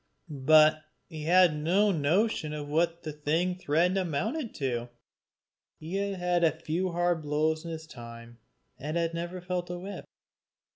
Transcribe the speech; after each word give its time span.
But 0.47 0.81
he 1.09 1.25
had 1.25 1.55
no 1.55 1.91
notion 1.91 2.53
of 2.53 2.67
what 2.67 3.03
the 3.03 3.13
thing 3.13 3.53
threatened 3.53 3.99
amounted 3.99 4.55
to. 4.55 4.89
He 5.79 5.97
had 5.97 6.41
had 6.41 6.63
few 6.63 6.91
hard 6.93 7.21
blows 7.21 7.63
in 7.63 7.69
his 7.69 7.85
time, 7.85 8.39
and 8.79 8.97
had 8.97 9.13
never 9.13 9.41
felt 9.41 9.69
a 9.69 9.77
whip. 9.77 10.05